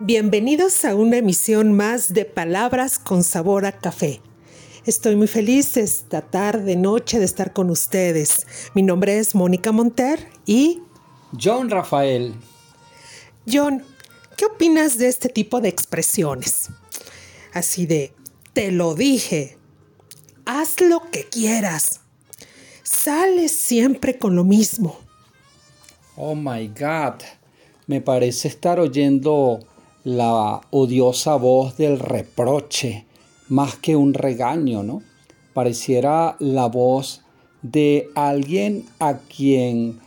Bienvenidos 0.00 0.84
a 0.84 0.96
una 0.96 1.18
emisión 1.18 1.72
más 1.72 2.12
de 2.12 2.24
Palabras 2.24 2.98
con 2.98 3.22
Sabor 3.22 3.64
a 3.64 3.70
Café. 3.70 4.20
Estoy 4.84 5.14
muy 5.14 5.28
feliz 5.28 5.76
esta 5.76 6.20
tarde, 6.20 6.74
noche 6.74 7.20
de 7.20 7.24
estar 7.24 7.52
con 7.52 7.70
ustedes. 7.70 8.44
Mi 8.74 8.82
nombre 8.82 9.18
es 9.18 9.36
Mónica 9.36 9.70
Monter 9.70 10.18
y... 10.46 10.82
John 11.40 11.70
Rafael. 11.70 12.34
John, 13.46 13.84
¿qué 14.36 14.46
opinas 14.46 14.98
de 14.98 15.06
este 15.06 15.28
tipo 15.28 15.60
de 15.60 15.68
expresiones? 15.68 16.70
Así 17.52 17.86
de, 17.86 18.12
te 18.52 18.72
lo 18.72 18.96
dije, 18.96 19.58
haz 20.44 20.80
lo 20.80 21.08
que 21.12 21.28
quieras, 21.28 22.00
sales 22.82 23.52
siempre 23.52 24.18
con 24.18 24.34
lo 24.34 24.42
mismo. 24.42 24.98
Oh 26.16 26.34
my 26.34 26.66
God, 26.66 27.22
me 27.86 28.00
parece 28.00 28.48
estar 28.48 28.80
oyendo 28.80 29.60
la 30.04 30.60
odiosa 30.70 31.36
voz 31.36 31.76
del 31.78 31.98
reproche 31.98 33.06
más 33.48 33.76
que 33.76 33.96
un 33.96 34.14
regaño, 34.14 34.82
¿no? 34.82 35.02
Pareciera 35.54 36.36
la 36.38 36.66
voz 36.66 37.22
de 37.62 38.08
alguien 38.14 38.84
a 38.98 39.18
quien 39.18 40.00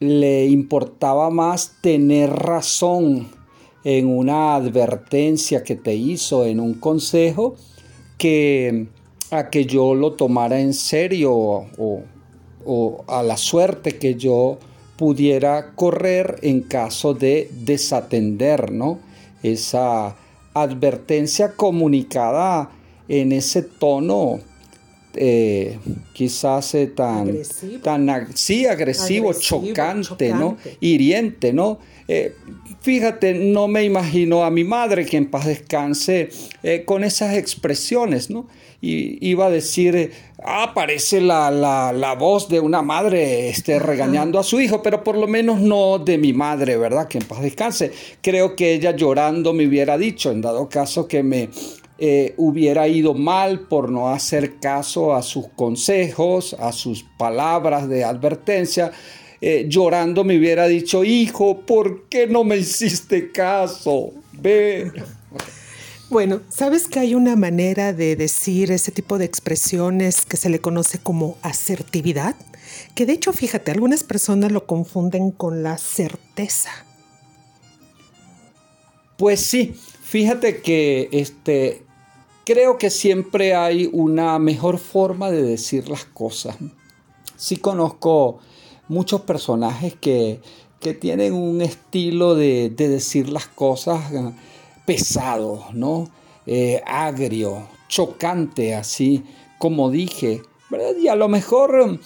le 0.00 0.46
importaba 0.46 1.28
más 1.30 1.74
tener 1.82 2.30
razón 2.30 3.28
en 3.84 4.06
una 4.06 4.54
advertencia 4.54 5.62
que 5.62 5.76
te 5.76 5.94
hizo, 5.94 6.46
en 6.46 6.60
un 6.60 6.74
consejo, 6.74 7.56
que 8.16 8.88
a 9.30 9.50
que 9.50 9.66
yo 9.66 9.94
lo 9.94 10.12
tomara 10.12 10.60
en 10.60 10.72
serio 10.72 11.34
o, 11.34 12.02
o 12.64 13.04
a 13.06 13.22
la 13.22 13.36
suerte 13.36 13.98
que 13.98 14.14
yo 14.14 14.58
pudiera 14.96 15.74
correr 15.74 16.38
en 16.42 16.62
caso 16.62 17.14
de 17.14 17.50
desatender, 17.52 18.72
¿no? 18.72 19.07
Esa 19.42 20.16
advertencia 20.54 21.54
comunicada 21.54 22.70
en 23.08 23.32
ese 23.32 23.62
tono 23.62 24.40
eh, 25.20 25.78
quizás 26.12 26.74
eh, 26.76 26.86
tan, 26.86 27.28
agresivo. 27.28 27.82
tan 27.82 28.26
sí, 28.34 28.66
agresivo, 28.66 29.32
chocante, 29.32 30.32
¿no? 30.32 30.56
Hiriente, 30.80 31.52
¿no? 31.52 31.80
Eh, 32.06 32.36
fíjate, 32.80 33.34
no 33.34 33.66
me 33.66 33.82
imagino 33.82 34.44
a 34.44 34.50
mi 34.50 34.62
madre, 34.62 35.04
que 35.04 35.16
en 35.16 35.28
paz 35.28 35.46
descanse, 35.46 36.28
con 36.84 37.02
esas 37.02 37.36
expresiones, 37.36 38.30
¿no? 38.30 38.46
Y 38.80 39.28
iba 39.28 39.46
a 39.46 39.50
decir, 39.50 40.12
ah, 40.44 40.70
parece 40.72 41.20
la, 41.20 41.50
la, 41.50 42.14
voz 42.14 42.48
de 42.48 42.60
una 42.60 42.80
madre 42.80 43.48
este, 43.48 43.80
regañando 43.80 44.38
a 44.38 44.44
su 44.44 44.60
hijo, 44.60 44.82
pero 44.82 45.02
por 45.02 45.16
lo 45.16 45.26
menos 45.26 45.60
no 45.60 45.98
de 45.98 46.16
mi 46.16 46.32
madre, 46.32 46.76
¿verdad? 46.76 47.08
Que 47.08 47.18
en 47.18 47.24
paz 47.24 47.42
descanse. 47.42 47.90
Creo 48.22 48.54
que 48.54 48.74
ella 48.74 48.92
llorando 48.92 49.52
me 49.52 49.66
hubiera 49.66 49.98
dicho, 49.98 50.30
en 50.30 50.40
dado 50.40 50.68
caso 50.68 51.08
que 51.08 51.24
me 51.24 51.48
eh, 51.98 52.34
hubiera 52.36 52.86
ido 52.86 53.12
mal 53.12 53.60
por 53.60 53.90
no 53.90 54.10
hacer 54.10 54.60
caso 54.60 55.14
a 55.14 55.22
sus 55.22 55.48
consejos, 55.48 56.54
a 56.54 56.70
sus 56.70 57.02
palabras 57.02 57.88
de 57.88 58.04
advertencia. 58.04 58.92
Eh, 59.40 59.66
llorando 59.68 60.24
me 60.24 60.38
hubiera 60.38 60.66
dicho, 60.66 61.04
hijo, 61.04 61.60
¿por 61.60 62.08
qué 62.08 62.26
no 62.26 62.44
me 62.44 62.56
hiciste 62.56 63.32
caso? 63.32 64.12
Ve. 64.32 64.92
Bueno, 66.10 66.40
¿sabes 66.48 66.88
que 66.88 67.00
hay 67.00 67.14
una 67.14 67.36
manera 67.36 67.92
de 67.92 68.16
decir 68.16 68.72
ese 68.72 68.92
tipo 68.92 69.18
de 69.18 69.24
expresiones 69.24 70.24
que 70.24 70.36
se 70.36 70.48
le 70.48 70.60
conoce 70.60 70.98
como 70.98 71.36
asertividad? 71.42 72.34
Que 72.94 73.06
de 73.06 73.12
hecho, 73.12 73.32
fíjate, 73.32 73.72
algunas 73.72 74.04
personas 74.04 74.52
lo 74.52 74.66
confunden 74.66 75.30
con 75.30 75.62
la 75.62 75.78
certeza. 75.78 76.70
Pues 79.16 79.40
sí, 79.40 79.74
fíjate 80.02 80.62
que 80.62 81.08
este, 81.12 81.82
creo 82.48 82.78
que 82.78 82.88
siempre 82.88 83.54
hay 83.54 83.90
una 83.92 84.38
mejor 84.38 84.78
forma 84.78 85.30
de 85.30 85.42
decir 85.42 85.90
las 85.90 86.06
cosas. 86.06 86.56
Sí 87.36 87.58
conozco 87.58 88.38
muchos 88.88 89.20
personajes 89.20 89.94
que, 90.00 90.40
tienen 90.98 91.34
un 91.34 91.60
estilo 91.60 92.34
de, 92.34 92.70
decir 92.70 93.28
las 93.28 93.48
cosas 93.48 94.10
eh, 94.14 94.32
pesado, 94.86 95.66
¿no? 95.74 96.08
Eh, 96.46 96.82
agrio, 96.86 97.68
chocante, 97.86 98.74
así 98.74 99.22
como 99.58 99.90
dije. 99.90 100.40
Y 101.02 101.08
a 101.08 101.16
lo 101.16 101.28
mejor 101.28 101.78
eh, 101.78 101.98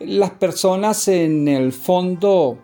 las 0.00 0.32
personas 0.32 1.08
en 1.08 1.48
el 1.48 1.72
fondo 1.72 2.58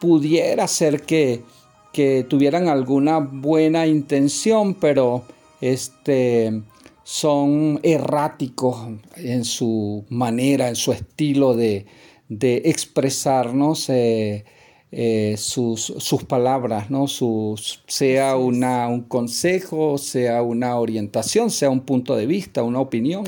pudiera 0.00 0.66
ser 0.66 1.02
que, 1.02 1.44
que 1.92 2.26
tuvieran 2.28 2.66
alguna 2.66 3.18
buena 3.18 3.86
intención, 3.86 4.74
pero 4.74 5.22
este, 5.60 6.62
son 7.02 7.80
erráticos 7.82 8.76
en 9.16 9.44
su 9.44 10.04
manera, 10.10 10.68
en 10.68 10.76
su 10.76 10.92
estilo 10.92 11.54
de, 11.54 11.86
expresarnos 12.28 13.88
eh, 13.88 14.44
eh, 14.92 15.34
sus, 15.38 15.92
palabras, 16.28 16.90
¿no? 16.90 17.06
Sus, 17.06 17.82
sea 17.86 18.36
una, 18.36 18.88
un 18.88 19.02
consejo, 19.02 19.98
sea 19.98 20.42
una 20.42 20.76
orientación, 20.76 21.50
sea 21.50 21.70
un 21.70 21.80
punto 21.80 22.14
de 22.14 22.26
vista, 22.26 22.62
una 22.62 22.80
opinión. 22.80 23.24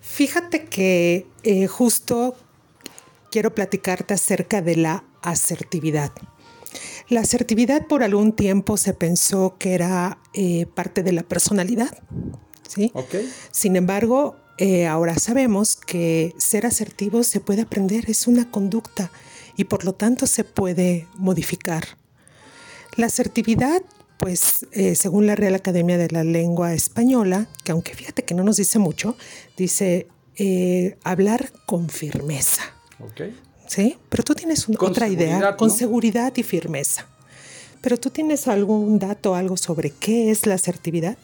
Fíjate 0.00 0.64
que 0.64 1.26
eh, 1.44 1.66
justo 1.66 2.34
quiero 3.30 3.54
platicarte 3.54 4.14
acerca 4.14 4.62
de 4.62 4.76
la 4.76 5.04
asertividad. 5.22 6.10
La 7.10 7.22
asertividad 7.22 7.88
por 7.88 8.04
algún 8.04 8.32
tiempo 8.32 8.76
se 8.76 8.94
pensó 8.94 9.56
que 9.58 9.74
era 9.74 10.18
eh, 10.32 10.66
parte 10.66 11.02
de 11.02 11.10
la 11.10 11.24
personalidad. 11.24 11.90
¿sí? 12.68 12.92
Sin 13.50 13.74
embargo, 13.74 14.36
eh, 14.58 14.86
ahora 14.86 15.16
sabemos 15.16 15.74
que 15.74 16.32
ser 16.38 16.66
asertivo 16.66 17.24
se 17.24 17.40
puede 17.40 17.62
aprender, 17.62 18.08
es 18.08 18.28
una 18.28 18.48
conducta 18.52 19.10
y 19.56 19.64
por 19.64 19.84
lo 19.84 19.92
tanto 19.92 20.28
se 20.28 20.44
puede 20.44 21.08
modificar. 21.16 21.82
La 22.94 23.06
asertividad, 23.06 23.82
pues 24.16 24.66
eh, 24.70 24.94
según 24.94 25.26
la 25.26 25.34
Real 25.34 25.56
Academia 25.56 25.98
de 25.98 26.10
la 26.10 26.22
Lengua 26.22 26.74
Española, 26.74 27.48
que 27.64 27.72
aunque 27.72 27.92
fíjate 27.92 28.22
que 28.22 28.34
no 28.34 28.44
nos 28.44 28.56
dice 28.56 28.78
mucho, 28.78 29.16
dice 29.56 30.06
hablar 31.02 31.52
con 31.66 31.90
firmeza. 31.90 32.62
¿Sí? 33.70 33.96
Pero 34.08 34.24
tú 34.24 34.34
tienes 34.34 34.66
otra 34.80 35.06
idea, 35.06 35.56
con 35.56 35.70
seguridad 35.70 36.32
y 36.36 36.42
firmeza. 36.42 37.06
Pero 37.80 37.96
tú 37.98 38.10
tienes 38.10 38.48
algún 38.48 38.98
dato, 38.98 39.36
algo 39.36 39.56
sobre 39.56 39.90
qué 39.90 40.32
es 40.32 40.44
la 40.44 40.54
asertividad? 40.54 41.16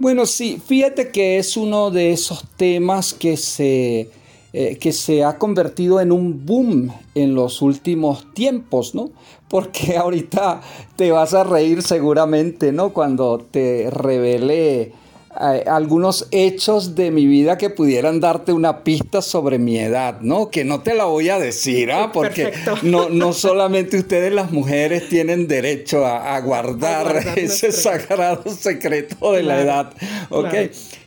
Bueno, 0.00 0.26
sí, 0.26 0.60
fíjate 0.64 1.10
que 1.10 1.38
es 1.38 1.56
uno 1.56 1.92
de 1.92 2.12
esos 2.12 2.44
temas 2.56 3.14
que 3.14 3.36
se, 3.36 4.10
eh, 4.52 4.78
que 4.78 4.92
se 4.92 5.22
ha 5.22 5.38
convertido 5.38 6.00
en 6.00 6.10
un 6.10 6.44
boom 6.44 6.92
en 7.14 7.36
los 7.36 7.62
últimos 7.62 8.34
tiempos, 8.34 8.96
¿no? 8.96 9.10
Porque 9.48 9.96
ahorita 9.96 10.60
te 10.96 11.12
vas 11.12 11.34
a 11.34 11.44
reír 11.44 11.82
seguramente, 11.82 12.72
¿no? 12.72 12.92
Cuando 12.92 13.46
te 13.48 13.90
revelé 13.90 14.92
algunos 15.38 16.26
hechos 16.32 16.96
de 16.96 17.12
mi 17.12 17.26
vida 17.26 17.56
que 17.58 17.70
pudieran 17.70 18.18
darte 18.18 18.52
una 18.52 18.82
pista 18.82 19.22
sobre 19.22 19.58
mi 19.58 19.78
edad, 19.78 20.20
¿no? 20.20 20.50
Que 20.50 20.64
no 20.64 20.80
te 20.80 20.94
la 20.94 21.04
voy 21.04 21.28
a 21.28 21.38
decir, 21.38 21.92
¿ah? 21.92 22.10
Porque 22.14 22.52
no, 22.82 23.08
no 23.08 23.32
solamente 23.32 23.98
ustedes 23.98 24.32
las 24.32 24.50
mujeres 24.50 25.08
tienen 25.08 25.46
derecho 25.46 26.04
a, 26.04 26.38
guardar, 26.40 27.34
ese 27.36 27.70
sagrado 27.72 28.50
secreto 28.50 29.32
de 29.32 29.42
la 29.44 29.60
edad, 29.60 29.92
¿ok? 30.30 30.54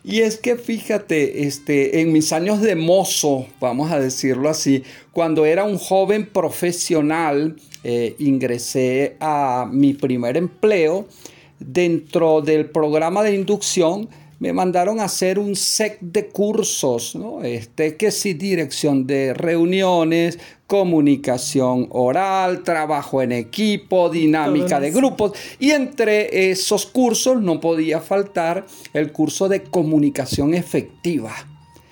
Y 0.03 0.21
es 0.21 0.37
que 0.37 0.55
fíjate, 0.55 1.45
este, 1.45 1.99
en 1.99 2.11
mis 2.11 2.31
años 2.31 2.61
de 2.61 2.75
mozo, 2.75 3.45
vamos 3.59 3.91
a 3.91 3.99
decirlo 3.99 4.49
así, 4.49 4.83
cuando 5.11 5.45
era 5.45 5.63
un 5.63 5.77
joven 5.77 6.25
profesional, 6.25 7.57
eh, 7.83 8.15
ingresé 8.17 9.17
a 9.19 9.67
mi 9.69 9.93
primer 9.93 10.37
empleo 10.37 11.07
dentro 11.59 12.41
del 12.41 12.69
programa 12.69 13.23
de 13.23 13.35
inducción 13.35 14.09
me 14.41 14.53
mandaron 14.53 14.99
a 14.99 15.03
hacer 15.03 15.37
un 15.37 15.55
set 15.55 15.99
de 16.01 16.25
cursos, 16.25 17.15
¿no? 17.15 17.43
Este, 17.43 17.95
que 17.95 18.09
sí, 18.09 18.33
dirección 18.33 19.05
de 19.05 19.35
reuniones, 19.35 20.39
comunicación 20.65 21.87
oral, 21.91 22.63
trabajo 22.63 23.21
en 23.21 23.33
equipo, 23.33 24.09
dinámica 24.09 24.79
de 24.79 24.89
grupos. 24.89 25.33
Y 25.59 25.69
entre 25.69 26.49
esos 26.49 26.87
cursos 26.87 27.39
no 27.39 27.61
podía 27.61 27.99
faltar 27.99 28.65
el 28.93 29.11
curso 29.11 29.47
de 29.47 29.61
comunicación 29.61 30.55
efectiva. 30.55 31.35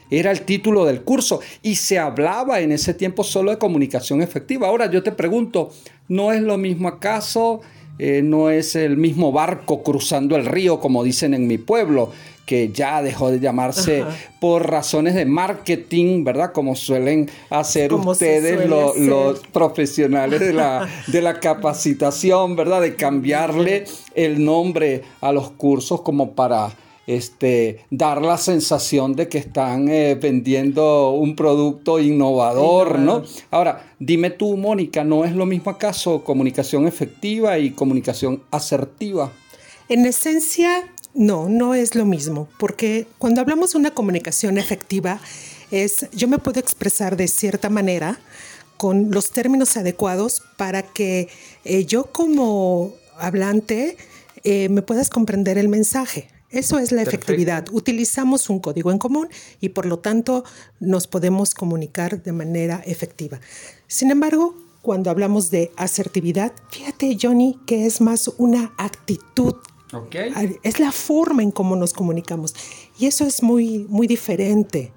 Era 0.10 0.32
el 0.32 0.42
título 0.42 0.86
del 0.86 1.04
curso 1.04 1.42
y 1.62 1.76
se 1.76 2.00
hablaba 2.00 2.62
en 2.62 2.72
ese 2.72 2.96
tiempo 2.96 3.24
solo 3.24 3.52
de 3.52 3.60
comunicación 3.60 4.24
efectiva. 4.24 4.70
Ahora 4.70 4.90
yo 4.90 5.04
te 5.04 5.12
pregunto, 5.12 5.70
¿no 6.08 6.34
es 6.34 6.42
lo 6.42 6.58
mismo 6.58 6.88
acaso? 6.88 7.62
Eh, 8.00 8.22
no 8.24 8.50
es 8.50 8.78
el 8.78 8.96
mismo 8.96 9.34
barco 9.34 9.84
cruzando 9.84 10.38
el 10.38 10.46
río 10.46 10.80
como 10.80 11.04
dicen 11.04 11.34
en 11.34 11.48
mi 11.48 11.58
pueblo 11.58 12.14
que 12.50 12.72
ya 12.72 13.04
dejó 13.04 13.30
de 13.30 13.40
llamarse 13.40 14.04
por 14.40 14.68
razones 14.68 15.14
de 15.14 15.24
marketing, 15.24 16.24
¿verdad? 16.24 16.52
Como 16.52 16.76
suelen 16.76 17.30
hacer 17.52 17.94
ustedes 17.94 18.68
los 18.68 19.38
profesionales 19.54 20.40
de 20.40 20.54
la, 20.54 20.90
de 21.08 21.22
la 21.22 21.40
capacitación, 21.40 22.56
¿verdad? 22.56 22.82
De 22.82 22.96
cambiarle 22.96 23.84
el 24.16 24.44
nombre 24.44 25.04
a 25.22 25.32
los 25.32 25.52
cursos 25.52 26.02
como 26.02 26.32
para 26.32 26.72
este, 27.06 27.86
dar 27.92 28.20
la 28.24 28.40
sensación 28.40 29.16
de 29.16 29.30
que 29.30 29.38
están 29.38 29.88
eh, 29.88 30.18
vendiendo 30.20 31.12
un 31.12 31.36
producto 31.36 32.00
innovador, 32.00 32.98
¿no? 32.98 33.22
Ahora, 33.52 33.94
dime 34.00 34.32
tú, 34.32 34.58
Mónica, 34.58 35.04
¿no 35.04 35.24
es 35.24 35.36
lo 35.36 35.46
mismo 35.46 35.70
acaso 35.70 36.24
comunicación 36.24 36.88
efectiva 36.88 37.60
y 37.60 37.70
comunicación 37.70 38.42
asertiva? 38.50 39.32
En 39.88 40.06
esencia, 40.06 40.84
no, 41.14 41.50
no 41.50 41.74
es 41.74 41.96
lo 41.96 42.06
mismo, 42.06 42.48
porque 42.58 43.08
cuando 43.18 43.42
hablamos 43.42 43.74
de 43.74 43.80
una 43.80 43.92
comunicación 43.92 44.58
efectiva, 44.58 45.20
es 45.72 46.08
yo 46.14 46.28
me 46.28 46.40
puedo 46.40 46.60
expresar 46.60 47.16
de 47.16 47.28
cierta 47.28 47.70
manera 47.70 48.20
con 48.78 49.12
los 49.12 49.32
términos 49.32 49.76
adecuados 49.78 50.42
para 50.58 50.84
que 50.84 51.30
eh, 51.66 51.86
yo 51.86 52.12
como 52.12 52.94
hablante 53.18 53.98
eh, 54.44 54.70
me 54.70 54.82
puedas 54.82 55.10
comprender 55.10 55.58
el 55.58 55.68
mensaje. 55.68 56.30
Eso 56.50 56.80
es 56.80 56.92
la 56.92 57.04
efectividad. 57.04 57.68
Utilizamos 57.72 58.50
un 58.50 58.60
código 58.60 58.92
en 58.92 58.98
común 58.98 59.30
y 59.60 59.70
por 59.70 59.86
lo 59.86 60.00
tanto 60.00 60.44
nos 60.80 61.06
podemos 61.06 61.54
comunicar 61.54 62.24
de 62.24 62.32
manera 62.32 62.82
efectiva. 62.86 63.40
Sin 63.88 64.10
embargo, 64.10 64.56
cuando 64.82 65.12
hablamos 65.12 65.52
de 65.52 65.72
asertividad, 65.76 66.54
fíjate 66.72 67.18
Johnny 67.22 67.60
que 67.68 67.86
es 67.86 68.02
más 68.02 68.30
una 68.38 68.74
actitud 68.78 69.56
es 70.64 70.80
la 70.80 70.92
forma 70.92 71.44
en 71.44 71.52
cómo 71.52 71.76
nos 71.76 71.94
comunicamos. 71.94 72.54
Y 73.00 73.08
eso 73.08 73.26
es 73.26 73.42
muy, 73.42 73.86
muy 73.90 74.08
diferente 74.08 74.92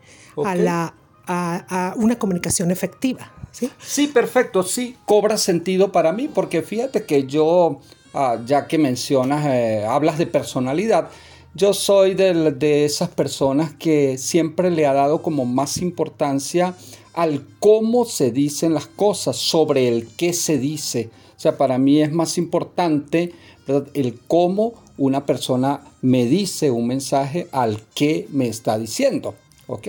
a, 0.44 0.54
la, 0.54 0.94
a, 1.26 1.94
una 1.96 2.18
comunicación 2.18 2.70
efectiva. 2.70 3.32
¿sí? 3.52 3.70
sí, 3.80 4.08
perfecto. 4.08 4.62
Sí, 4.62 4.96
cobra 5.06 5.38
sentido 5.38 5.92
para 5.92 6.12
mí 6.12 6.28
porque 6.28 6.62
fíjate 6.62 7.04
que 7.04 7.26
yo, 7.26 7.80
ah, 8.14 8.38
ya 8.44 8.66
que 8.66 8.78
mencionas, 8.78 9.46
eh, 9.46 9.84
hablas 9.86 10.18
de 10.18 10.26
personalidad, 10.26 11.08
yo 11.54 11.74
soy 11.74 12.14
de, 12.14 12.52
de, 12.52 12.84
esas 12.86 13.10
personas 13.10 13.74
que 13.74 14.16
siempre 14.16 14.70
le 14.70 14.86
ha 14.86 14.94
dado 14.94 15.22
como 15.22 15.44
más 15.44 15.78
importancia 15.78 16.74
al 17.12 17.44
cómo 17.58 18.06
se 18.06 18.30
dicen 18.30 18.72
las 18.72 18.86
cosas, 18.86 19.36
sobre 19.36 19.88
el 19.88 20.08
qué 20.16 20.32
se 20.32 20.56
dice. 20.56 21.10
O 21.36 21.40
sea, 21.42 21.58
para 21.58 21.76
mí 21.76 22.00
es 22.00 22.10
más 22.10 22.38
importante 22.38 23.34
el 23.94 24.18
cómo 24.26 24.74
una 24.98 25.26
persona 25.26 25.80
me 26.00 26.26
dice 26.26 26.70
un 26.70 26.86
mensaje 26.86 27.48
al 27.52 27.80
que 27.94 28.28
me 28.30 28.48
está 28.48 28.78
diciendo. 28.78 29.34
¿Ok? 29.66 29.88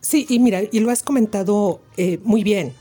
Sí, 0.00 0.26
y 0.28 0.38
mira, 0.38 0.62
y 0.70 0.80
lo 0.80 0.90
has 0.90 1.02
comentado 1.02 1.80
eh, 1.96 2.18
muy 2.24 2.44
bien. 2.44 2.74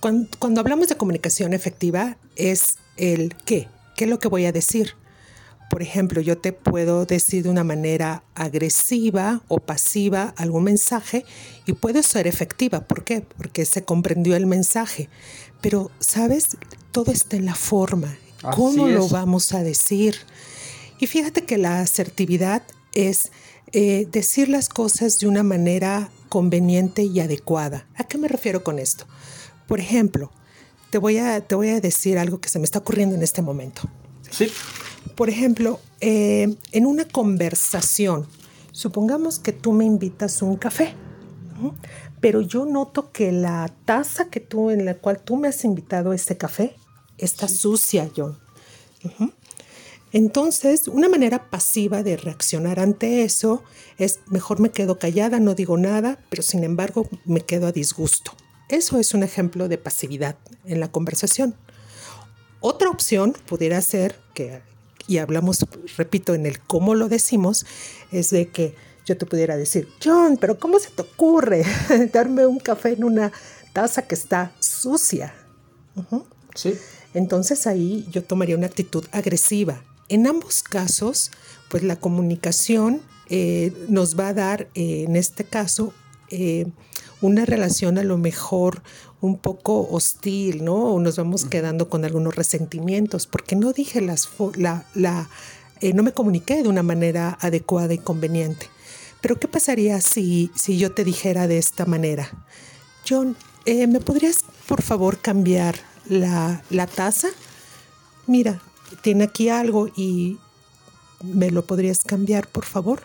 Cuando, 0.00 0.60
hablamos 0.60 0.88
de 0.88 0.96
comunicación 0.96 1.54
efectiva 1.54 2.18
es 2.36 2.76
el 2.96 3.34
qué, 3.46 3.68
qué 3.96 4.04
es 4.04 4.10
lo 4.10 4.18
que 4.18 4.28
voy 4.28 4.44
a 4.44 4.52
decir. 4.52 4.94
Por 5.70 5.82
ejemplo, 5.82 6.20
yo 6.20 6.38
te 6.38 6.52
puedo 6.52 7.06
decir 7.06 7.44
de 7.44 7.50
una 7.50 7.64
manera 7.64 8.22
agresiva 8.34 9.42
o 9.48 9.58
pasiva 9.60 10.34
algún 10.36 10.64
mensaje 10.64 11.24
y 11.66 11.72
puede 11.72 12.02
ser 12.02 12.26
efectiva. 12.26 12.80
¿Por 12.80 13.04
qué? 13.04 13.22
Porque 13.22 13.64
se 13.64 13.84
comprendió 13.84 14.36
el 14.36 14.46
mensaje. 14.46 15.08
Pero, 15.60 15.90
¿sabes? 16.00 16.56
Todo 16.92 17.10
está 17.10 17.36
en 17.36 17.46
la 17.46 17.54
forma. 17.54 18.16
¿Cómo 18.52 18.88
lo 18.88 19.08
vamos 19.08 19.52
a 19.52 19.62
decir? 19.62 20.16
Y 20.98 21.06
fíjate 21.06 21.44
que 21.44 21.58
la 21.58 21.80
asertividad 21.80 22.62
es 22.94 23.30
eh, 23.72 24.06
decir 24.10 24.48
las 24.48 24.68
cosas 24.68 25.18
de 25.18 25.26
una 25.26 25.42
manera 25.42 26.10
conveniente 26.28 27.02
y 27.02 27.20
adecuada. 27.20 27.86
¿A 27.96 28.04
qué 28.04 28.18
me 28.18 28.28
refiero 28.28 28.62
con 28.62 28.78
esto? 28.78 29.04
Por 29.66 29.80
ejemplo, 29.80 30.30
te 30.90 30.98
voy 30.98 31.18
a, 31.18 31.40
te 31.40 31.54
voy 31.54 31.70
a 31.70 31.80
decir 31.80 32.18
algo 32.18 32.40
que 32.40 32.48
se 32.48 32.58
me 32.58 32.64
está 32.64 32.80
ocurriendo 32.80 33.14
en 33.14 33.22
este 33.22 33.42
momento. 33.42 33.82
Sí. 34.30 34.48
Por 35.14 35.28
ejemplo, 35.28 35.80
eh, 36.00 36.54
en 36.72 36.86
una 36.86 37.04
conversación, 37.04 38.26
supongamos 38.72 39.38
que 39.38 39.52
tú 39.52 39.72
me 39.72 39.84
invitas 39.84 40.42
un 40.42 40.56
café, 40.56 40.94
pero 42.20 42.40
yo 42.40 42.64
noto 42.64 43.12
que 43.12 43.32
la 43.32 43.72
taza 43.84 44.28
que 44.28 44.40
tú, 44.40 44.70
en 44.70 44.84
la 44.84 44.94
cual 44.94 45.20
tú 45.20 45.36
me 45.36 45.48
has 45.48 45.64
invitado 45.64 46.12
este 46.12 46.36
café 46.36 46.76
está 47.18 47.48
sucia, 47.48 48.10
John. 48.16 48.38
Entonces, 50.12 50.86
una 50.86 51.08
manera 51.08 51.50
pasiva 51.50 52.02
de 52.02 52.16
reaccionar 52.16 52.78
ante 52.78 53.24
eso 53.24 53.64
es 53.98 54.20
mejor 54.28 54.60
me 54.60 54.70
quedo 54.70 54.98
callada, 54.98 55.40
no 55.40 55.54
digo 55.54 55.76
nada, 55.76 56.18
pero 56.30 56.42
sin 56.42 56.62
embargo 56.62 57.08
me 57.24 57.40
quedo 57.40 57.66
a 57.66 57.72
disgusto. 57.72 58.32
Eso 58.68 58.98
es 58.98 59.12
un 59.12 59.22
ejemplo 59.22 59.68
de 59.68 59.76
pasividad 59.76 60.36
en 60.64 60.80
la 60.80 60.90
conversación. 60.90 61.54
Otra 62.60 62.90
opción 62.90 63.36
pudiera 63.46 63.80
ser 63.82 64.18
que, 64.34 64.62
y 65.06 65.18
hablamos, 65.18 65.66
repito, 65.96 66.34
en 66.34 66.46
el 66.46 66.60
cómo 66.60 66.94
lo 66.94 67.08
decimos, 67.08 67.66
es 68.10 68.30
de 68.30 68.48
que 68.48 68.74
yo 69.04 69.18
te 69.18 69.26
pudiera 69.26 69.56
decir, 69.56 69.88
John, 70.02 70.38
pero 70.40 70.58
¿cómo 70.58 70.78
se 70.78 70.90
te 70.90 71.02
ocurre 71.02 71.64
darme 72.12 72.46
un 72.46 72.58
café 72.58 72.92
en 72.92 73.04
una 73.04 73.32
taza 73.72 74.02
que 74.02 74.14
está 74.14 74.52
sucia? 74.60 75.34
Sí. 76.54 76.74
Entonces 77.14 77.66
ahí 77.66 78.06
yo 78.10 78.22
tomaría 78.22 78.56
una 78.56 78.66
actitud 78.66 79.04
agresiva 79.12 79.82
en 80.08 80.26
ambos 80.26 80.62
casos, 80.62 81.30
pues 81.68 81.82
la 81.82 81.96
comunicación 81.96 83.00
eh, 83.30 83.72
nos 83.88 84.18
va 84.18 84.28
a 84.28 84.34
dar, 84.34 84.68
eh, 84.74 85.04
en 85.06 85.16
este 85.16 85.44
caso, 85.44 85.92
eh, 86.30 86.66
una 87.20 87.46
relación 87.46 87.98
a 87.98 88.04
lo 88.04 88.18
mejor 88.18 88.82
un 89.20 89.38
poco 89.38 89.88
hostil, 89.90 90.64
¿no? 90.64 90.74
O 90.74 91.00
nos 91.00 91.16
vamos 91.16 91.46
quedando 91.46 91.88
con 91.88 92.04
algunos 92.04 92.34
resentimientos, 92.34 93.26
porque 93.26 93.56
no 93.56 93.72
dije 93.72 94.02
las, 94.02 94.28
la, 94.56 94.84
la 94.94 95.30
no 95.94 96.02
me 96.02 96.12
comuniqué 96.12 96.62
de 96.62 96.68
una 96.68 96.82
manera 96.82 97.38
adecuada 97.40 97.94
y 97.94 97.98
conveniente. 97.98 98.68
Pero 99.20 99.38
¿qué 99.40 99.48
pasaría 99.48 100.00
si, 100.02 100.50
si 100.54 100.76
yo 100.76 100.92
te 100.92 101.04
dijera 101.04 101.46
de 101.46 101.56
esta 101.56 101.86
manera? 101.86 102.30
John, 103.08 103.36
¿me 103.66 104.00
podrías 104.00 104.40
por 104.66 104.82
favor 104.82 105.18
cambiar 105.18 105.76
la, 106.06 106.62
la 106.70 106.86
taza? 106.86 107.28
Mira, 108.26 108.60
tiene 109.02 109.24
aquí 109.24 109.48
algo 109.48 109.88
y 109.96 110.38
me 111.22 111.50
lo 111.50 111.64
podrías 111.64 112.02
cambiar, 112.04 112.46
por 112.48 112.64
favor. 112.64 113.02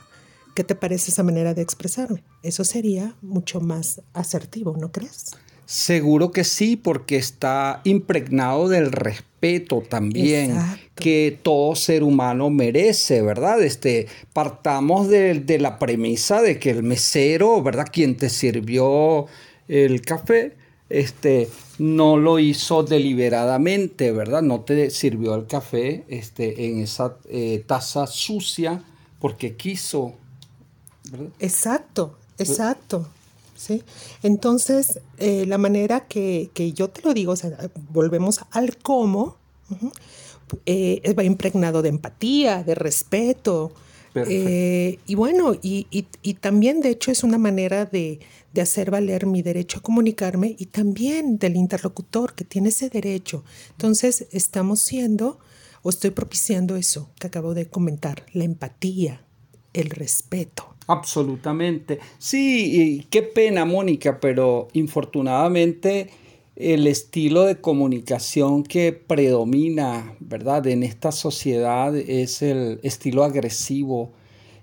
¿Qué 0.56 0.64
te 0.64 0.76
parece 0.76 1.12
esa 1.12 1.24
manera 1.24 1.54
de 1.54 1.62
expresarme? 1.62 2.24
Eso 2.44 2.64
sería 2.64 3.16
mucho 3.22 3.62
más 3.62 4.02
asertivo, 4.14 4.76
¿no 4.78 4.92
crees? 4.92 5.32
Seguro 5.66 6.32
que 6.32 6.44
sí, 6.44 6.76
porque 6.76 7.16
está 7.16 7.82
impregnado 7.84 8.68
del 8.68 8.92
respeto 8.92 9.84
también 9.88 10.58
que 10.96 11.40
todo 11.44 11.76
ser 11.76 12.04
humano 12.04 12.50
merece, 12.50 13.22
¿verdad? 13.22 13.62
Este, 13.62 14.08
partamos 14.34 15.08
de, 15.08 15.36
de, 15.36 15.60
la 15.60 15.78
premisa 15.78 16.42
de 16.42 16.60
que 16.60 16.72
el 16.72 16.84
mesero, 16.84 17.62
¿verdad? 17.62 17.88
Quien 17.90 18.18
te 18.18 18.30
sirvió 18.30 19.28
el 19.68 20.02
café, 20.02 20.58
este, 20.90 21.50
no 21.78 22.18
lo 22.18 22.40
hizo 22.40 22.84
deliberadamente, 22.84 24.12
¿verdad? 24.12 24.42
No 24.42 24.62
te 24.62 24.90
sirvió 24.90 25.36
el 25.36 25.46
café 25.46 26.06
este, 26.08 26.66
en 26.66 26.80
esa 26.80 27.18
eh, 27.30 27.64
taza 27.66 28.08
sucia 28.08 28.84
porque 29.20 29.56
quiso. 29.56 30.14
¿verdad? 31.12 31.30
Exacto, 31.40 32.18
exacto. 32.38 33.08
¿sí? 33.56 33.84
Entonces, 34.24 35.00
eh, 35.18 35.46
la 35.46 35.58
manera 35.58 36.02
que, 36.08 36.50
yo 36.76 36.90
te 36.90 37.02
lo 37.02 37.14
digo, 37.14 37.34
o 37.34 37.36
sea, 37.36 37.52
volvemos 37.90 38.42
al 38.52 38.78
cómo, 38.78 39.38
eh, 40.66 41.14
va 41.18 41.24
impregnado 41.24 41.82
de 41.82 41.90
empatía, 41.90 42.64
de 42.64 42.74
respeto. 42.74 43.72
Y 44.16 45.16
bueno, 45.16 45.54
y, 45.62 45.88
y 45.92 46.34
también 46.36 46.82
de 46.82 46.90
hecho 46.90 47.12
es 47.12 47.24
una 47.24 47.38
manera 47.38 47.86
de, 47.86 48.20
de 48.54 48.62
hacer 48.62 48.92
valer 48.92 49.26
mi 49.26 49.42
derecho 49.42 49.80
a 49.80 49.82
comunicarme 49.82 50.56
y 50.58 50.68
también 50.68 51.38
del 51.38 51.56
interlocutor 51.56 52.34
que 52.34 52.46
tiene 52.46 52.70
ese 52.70 52.90
derecho. 52.90 53.44
Entonces, 53.72 54.28
estamos 54.32 54.82
siendo 54.82 55.40
o 55.82 55.90
estoy 55.90 56.12
propiciando 56.12 56.76
eso 56.76 57.10
que 57.20 57.28
acabo 57.28 57.54
de 57.54 57.68
comentar, 57.68 58.26
la 58.34 58.44
empatía, 58.44 59.24
el 59.74 59.90
respeto. 59.90 60.76
Absolutamente. 60.88 62.00
Sí, 62.18 63.06
qué 63.12 63.22
pena, 63.22 63.64
Mónica, 63.66 64.20
pero 64.20 64.70
infortunadamente 64.74 66.10
el 66.60 66.88
estilo 66.88 67.46
de 67.46 67.62
comunicación 67.62 68.64
que 68.64 68.92
predomina, 68.92 70.14
¿verdad? 70.20 70.68
En 70.68 70.84
esta 70.84 71.14
sociedad 71.14 71.96
es 71.96 72.42
el 72.42 72.82
estilo 72.84 73.24
agresivo. 73.24 74.12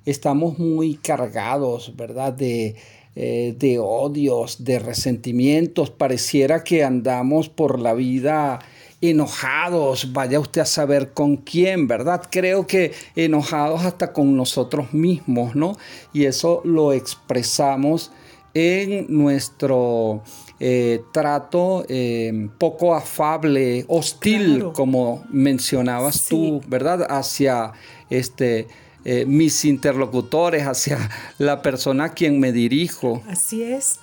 Estamos 0.04 0.58
muy 0.58 0.96
cargados, 0.96 1.96
¿verdad? 1.96 2.34
De, 2.34 2.76
eh, 3.14 3.56
de 3.58 3.78
odios, 3.78 4.62
de 4.62 4.78
resentimientos. 4.78 5.88
Pareciera 5.88 6.62
que 6.62 6.84
andamos 6.84 7.48
por 7.48 7.80
la 7.80 7.94
vida 7.94 8.58
enojados, 9.00 10.12
vaya 10.12 10.38
usted 10.38 10.62
a 10.62 10.66
saber 10.66 11.14
con 11.14 11.38
quién, 11.38 11.88
¿verdad? 11.88 12.22
Creo 12.30 12.66
que 12.66 12.92
enojados 13.14 13.86
hasta 13.86 14.12
con 14.12 14.36
nosotros 14.36 14.92
mismos, 14.92 15.56
¿no? 15.56 15.78
Y 16.12 16.26
eso 16.26 16.60
lo 16.64 16.92
expresamos 16.92 18.12
en 18.52 19.06
nuestro 19.08 20.22
eh, 20.58 21.02
trato 21.12 21.84
eh, 21.88 22.48
poco 22.58 22.94
afable, 22.94 23.84
hostil, 23.88 24.64
como 24.72 25.24
mencionabas 25.30 26.24
tú, 26.24 26.62
¿verdad? 26.66 27.06
Hacia 27.10 27.74
este, 28.08 28.66
eh, 29.04 29.26
mis 29.26 29.66
interlocutores, 29.66 30.66
hacia 30.66 31.10
la 31.38 31.60
persona 31.60 32.04
a 32.04 32.14
quien 32.14 32.40
me 32.40 32.52
dirijo. 32.52 33.22
Así 33.28 33.62
es. 33.62 34.00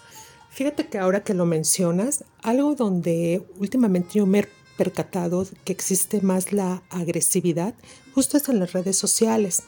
Fíjate 0.51 0.85
que 0.85 0.99
ahora 0.99 1.23
que 1.23 1.33
lo 1.33 1.47
mencionas, 1.47 2.23
algo 2.43 2.75
donde 2.75 3.41
últimamente 3.57 4.19
yo 4.19 4.27
me 4.27 4.39
he 4.39 4.47
percatado 4.77 5.47
que 5.63 5.73
existe 5.73 6.21
más 6.21 6.53
la 6.53 6.83
agresividad, 6.91 7.73
justo 8.13 8.37
es 8.37 8.47
en 8.49 8.59
las 8.59 8.73
redes 8.73 8.95
sociales. 8.95 9.63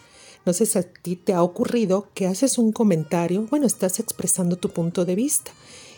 No 0.45 0.53
sé 0.53 0.67
si 0.67 0.77
a 0.77 0.83
ti 0.83 1.15
te 1.15 1.33
ha 1.33 1.41
ocurrido 1.41 2.09
que 2.13 2.27
haces 2.27 2.59
un 2.59 2.71
comentario, 2.71 3.47
bueno, 3.49 3.65
estás 3.65 3.99
expresando 3.99 4.57
tu 4.57 4.69
punto 4.69 5.03
de 5.03 5.15
vista 5.15 5.51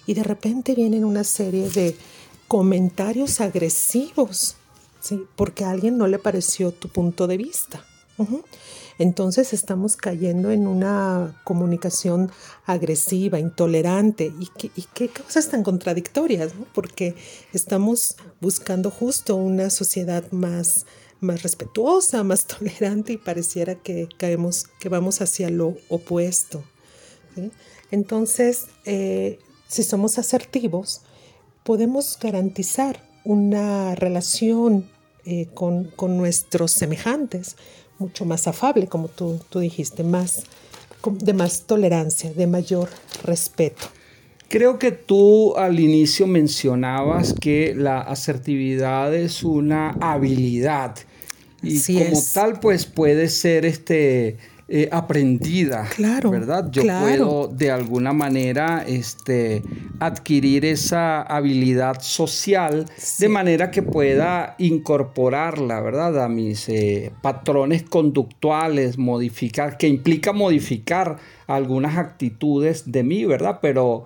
y 0.07 0.15
de 0.15 0.23
repente 0.23 0.73
vienen 0.73 1.05
una 1.05 1.23
serie 1.23 1.69
de 1.69 1.95
comentarios 2.47 3.41
agresivos, 3.41 4.55
¿sí? 5.01 5.21
Porque 5.35 5.65
a 5.65 5.69
alguien 5.69 5.97
no 5.97 6.07
le 6.07 6.17
pareció 6.17 6.71
tu 6.71 6.87
punto 6.87 7.27
de 7.27 7.37
vista. 7.37 7.85
Entonces 8.97 9.53
estamos 9.53 9.95
cayendo 9.95 10.49
en 10.49 10.65
una 10.65 11.39
comunicación 11.43 12.31
agresiva, 12.65 13.39
intolerante 13.39 14.33
y, 14.39 14.49
qué 14.93 15.09
cosas 15.09 15.49
tan 15.49 15.61
contradictorias, 15.61 16.53
porque 16.73 17.15
estamos 17.53 18.15
buscando 18.41 18.89
justo 18.89 19.35
una 19.35 19.69
sociedad 19.69 20.31
más, 20.31 20.87
más 21.19 21.43
respetuosa, 21.43 22.23
más 22.23 22.45
tolerante 22.47 23.13
y 23.13 23.17
pareciera 23.17 23.75
que 23.75 24.09
caemos, 24.17 24.65
que 24.79 24.89
vamos 24.89 25.21
hacia 25.21 25.49
lo 25.49 25.75
opuesto. 25.89 26.63
Entonces, 27.91 28.65
eh, 28.85 29.37
si 29.67 29.83
somos 29.83 30.17
asertivos, 30.17 31.01
podemos 31.63 32.17
garantizar 32.19 33.03
una 33.23 33.95
relación 33.95 34.89
eh, 35.25 35.47
con, 35.53 35.91
nuestros 36.17 36.71
semejantes 36.71 37.57
mucho 37.99 38.25
más 38.25 38.47
afable, 38.47 38.87
como 38.87 39.09
tú, 39.09 39.39
tú 39.49 39.59
dijiste, 39.59 40.03
más, 40.03 40.43
de 41.03 41.33
más 41.33 41.63
tolerancia, 41.63 42.31
de 42.31 42.47
mayor 42.47 42.89
respeto. 43.23 43.87
Creo 44.49 44.79
que 44.79 44.91
tú 44.91 45.57
al 45.57 45.79
inicio 45.79 46.25
mencionabas 46.25 47.33
que 47.33 47.75
la 47.75 47.99
asertividad 47.99 49.13
es 49.13 49.43
una 49.43 49.89
habilidad 49.99 50.95
y 51.61 51.81
como 51.81 52.21
tal 52.33 52.59
pues 52.61 52.85
puede 52.85 53.27
ser 53.27 53.65
este 53.65 54.37
eh, 54.69 54.89
aprendida, 54.91 55.87
claro, 55.95 56.29
¿verdad? 56.29 56.69
Yo 56.69 56.81
puedo 56.81 57.47
de 57.47 57.71
alguna 57.71 58.11
manera 58.11 58.83
este, 58.85 59.63
adquirir 59.97 60.65
esa 60.65 61.21
habilidad 61.21 62.01
social 62.01 62.85
de 63.17 63.29
manera 63.29 63.71
que 63.71 63.81
pueda 63.81 64.55
incorporarla, 64.57 65.79
¿verdad? 65.79 66.21
A 66.21 66.27
mis 66.27 66.67
eh, 66.67 67.13
patrones 67.21 67.83
conductuales, 67.83 68.97
modificar, 68.97 69.77
que 69.77 69.87
implica 69.87 70.33
modificar 70.33 71.17
algunas 71.47 71.97
actitudes 71.97 72.91
de 72.91 73.03
mí, 73.03 73.23
¿verdad? 73.23 73.59
Pero 73.61 74.03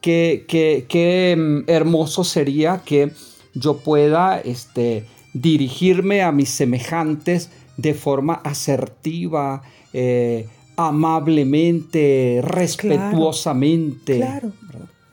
qué, 0.00 0.46
qué, 0.48 1.36
mm, 1.36 1.68
hermoso 1.68 2.24
sería 2.24 2.80
que 2.86 3.10
yo 3.52 3.76
pueda 3.76 4.40
este, 4.40 5.04
dirigirme 5.34 6.22
a 6.22 6.32
mis 6.32 6.48
semejantes 6.48 7.50
de 7.76 7.94
forma 7.94 8.34
asertiva, 8.34 9.62
eh, 9.92 10.46
amablemente, 10.76 12.40
respetuosamente. 12.42 14.16
Claro, 14.16 14.52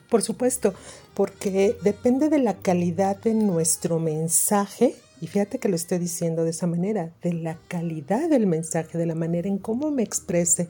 por 0.08 0.22
supuesto, 0.22 0.74
porque 1.14 1.76
depende 1.82 2.28
de 2.28 2.38
la 2.38 2.54
calidad 2.54 3.16
de 3.20 3.34
nuestro 3.34 3.98
mensaje, 3.98 4.94
y 5.20 5.26
fíjate 5.26 5.58
que 5.58 5.68
lo 5.68 5.76
estoy 5.76 5.98
diciendo 5.98 6.44
de 6.44 6.50
esa 6.50 6.66
manera, 6.66 7.10
de 7.22 7.32
la 7.32 7.58
calidad 7.68 8.28
del 8.28 8.46
mensaje, 8.46 8.98
de 8.98 9.06
la 9.06 9.14
manera 9.14 9.48
en 9.48 9.58
cómo 9.58 9.90
me 9.90 10.02
exprese, 10.02 10.68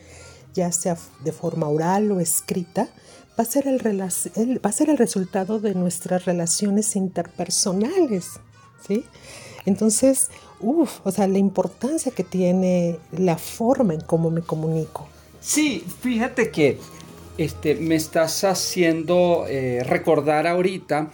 ya 0.54 0.72
sea 0.72 0.96
de 1.22 1.32
forma 1.32 1.68
oral 1.68 2.10
o 2.10 2.20
escrita, 2.20 2.88
va 3.38 3.44
a 3.44 3.46
ser 3.46 3.68
el, 3.68 3.78
va 3.86 4.70
a 4.70 4.72
ser 4.72 4.90
el 4.90 4.98
resultado 4.98 5.60
de 5.60 5.74
nuestras 5.74 6.24
relaciones 6.24 6.96
interpersonales, 6.96 8.40
¿sí? 8.86 9.04
Entonces, 9.68 10.30
uff, 10.60 11.00
o 11.04 11.12
sea, 11.12 11.28
la 11.28 11.38
importancia 11.38 12.12
que 12.12 12.25
tiene 12.25 12.98
la 13.12 13.38
forma 13.38 13.94
en 13.94 14.00
cómo 14.00 14.30
me 14.30 14.40
comunico. 14.40 15.06
Sí, 15.40 15.84
fíjate 16.00 16.50
que 16.50 16.78
este, 17.38 17.76
me 17.76 17.94
estás 17.94 18.42
haciendo 18.44 19.46
eh, 19.48 19.84
recordar 19.84 20.46
ahorita 20.46 21.10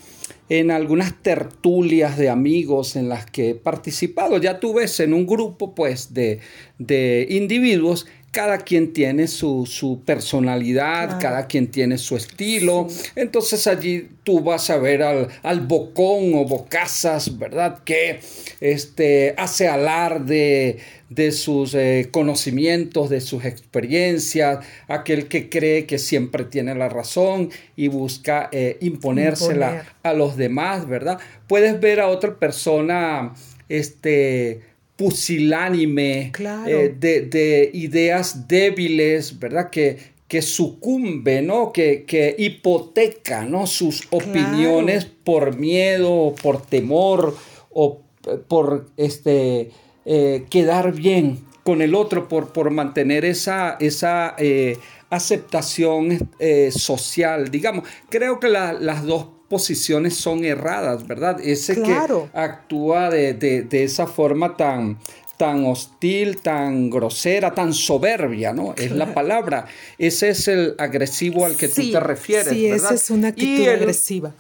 en 0.49 0.71
algunas 0.71 1.23
tertulias 1.23 2.17
de 2.17 2.31
amigos 2.31 2.97
en 2.97 3.09
las 3.09 3.27
que 3.27 3.51
he 3.51 3.55
participado. 3.55 4.39
Ya 4.39 4.61
tú 4.61 4.75
ves 4.75 5.01
en 5.01 5.13
un 5.15 5.27
grupo 5.27 5.75
pues 5.75 6.15
de, 6.15 6.41
de 6.79 7.27
individuos 7.31 8.07
cada 8.35 8.59
quien 8.59 8.93
tiene 8.93 9.29
su, 9.29 10.03
personalidad, 10.05 11.21
cada 11.21 11.47
quien 11.47 11.69
tiene 11.69 11.99
su 11.99 12.17
estilo. 12.17 12.89
Entonces 13.15 13.69
allí 13.69 14.09
tú 14.25 14.41
vas 14.41 14.71
a 14.71 14.77
ver 14.77 15.05
al, 15.05 15.61
bocón 15.61 16.35
o 16.35 16.45
bocazas, 16.45 17.39
¿verdad? 17.39 17.85
Que 17.85 18.19
este, 18.61 19.35
hace 19.39 19.69
alarde 19.69 20.79
de 21.09 21.31
sus 21.31 21.75
eh, 21.75 22.09
conocimientos, 22.11 23.09
de 23.09 23.21
sus 23.21 23.45
experiencias, 23.45 24.67
aquel 24.89 25.29
que 25.29 25.49
cree 25.49 25.87
que 25.87 25.99
siempre 25.99 26.43
tiene 26.45 26.75
la 26.75 26.89
razón 26.89 27.51
y 27.77 27.87
busca 27.87 28.49
eh, 28.51 28.79
imponérsela 28.81 29.87
a 30.03 30.13
los 30.13 30.37
demás, 30.37 30.89
¿verdad? 30.89 31.21
Puedes 31.47 31.81
ver 31.81 32.01
a 32.01 32.09
otra 32.09 32.35
persona, 32.35 33.33
este, 33.69 34.74
pusilánime, 34.97 36.33
eh, 36.67 36.95
de, 36.99 37.71
ideas 37.73 38.47
débiles, 38.47 39.39
¿verdad? 39.39 39.71
Que, 39.71 40.15
que 40.29 40.43
sucumbe, 40.43 41.43
¿no? 41.43 41.73
Que, 41.73 42.05
que 42.05 42.35
hipoteca, 42.39 43.45
¿no? 43.45 43.67
Sus 43.67 44.07
opiniones 44.11 45.05
por 45.05 45.57
miedo, 45.57 46.35
por 46.43 46.65
temor 46.65 47.37
o 47.71 48.03
por 48.49 48.91
este, 48.97 49.71
eh, 50.05 50.45
quedar 50.49 50.93
bien 50.93 51.41
con 51.65 51.83
el 51.83 51.95
otro, 51.95 52.29
por, 52.29 52.53
por 52.53 52.71
mantener 52.71 53.25
esa, 53.25 53.77
esa 53.81 54.35
eh, 54.39 54.79
aceptación 55.11 56.31
social, 56.71 57.51
digamos. 57.51 57.89
Creo 58.11 58.39
que 58.39 58.49
las 58.49 59.05
dos 59.05 59.34
posiciones 59.49 60.17
son 60.17 60.45
erradas, 60.45 61.07
¿verdad? 61.07 61.41
Ese 61.43 61.81
que 61.83 61.95
actúa 62.33 63.11
de, 63.11 63.67
esa 63.71 64.07
forma 64.07 64.57
tan, 64.57 64.99
tan 65.37 65.65
hostil, 65.67 66.39
tan 66.39 66.91
grosera, 66.91 67.55
tan 67.55 67.73
soberbia, 67.73 68.53
¿no? 68.53 68.75
Es 68.77 68.93
la 68.93 69.13
palabra. 69.15 69.67
Ese 69.99 70.31
es 70.31 70.49
el 70.49 70.75
agresivo 70.79 71.45
al 71.45 71.57
que 71.57 71.69
tú 71.69 71.91
te 71.91 72.01
refieres, 72.01 72.49
sí, 72.49 72.67
esa 72.67 72.95
es 72.95 73.11
una 73.11 73.29
actitud 73.29 73.69
agresiva. 73.69 74.35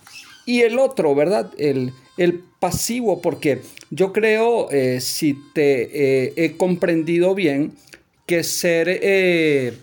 Y 0.46 0.60
el 0.60 0.78
otro, 0.78 1.14
¿verdad? 1.14 1.50
El, 1.56 1.92
el 2.16 2.42
pasivo, 2.58 3.20
porque 3.22 3.62
yo 3.90 4.12
creo, 4.12 4.70
eh, 4.70 5.00
si 5.00 5.38
te 5.54 6.26
eh, 6.26 6.32
he 6.36 6.56
comprendido 6.56 7.34
bien, 7.34 7.72
que 8.26 8.42
ser, 8.42 8.88
eh, 8.88 9.74